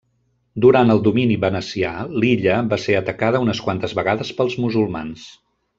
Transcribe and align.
Durant 0.63 0.93
el 0.93 1.01
domini 1.07 1.35
venecià 1.43 1.91
l'illa 2.23 2.57
va 2.73 2.81
ser 2.87 2.97
atacada 3.03 3.45
unes 3.47 3.65
quantes 3.67 3.95
vegades 4.01 4.37
pels 4.41 4.57
musulmans. 4.65 5.33